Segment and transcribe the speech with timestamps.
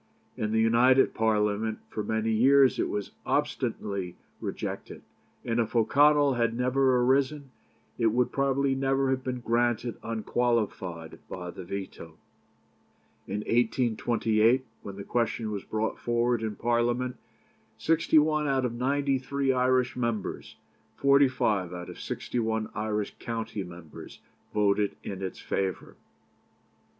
[0.35, 5.03] In the United Parliament for many years it was obstinately rejected,
[5.45, 7.51] and if O'Connell had never arisen
[7.99, 12.17] it would probably never have been granted unqualified by the veto.
[13.27, 17.17] In 1828 when the question was brought forward in Parliament,
[17.77, 20.55] sixty one out of ninety three Irish members,
[20.95, 24.17] forty five out of sixty one Irish county members,
[24.51, 25.95] voted in its favour.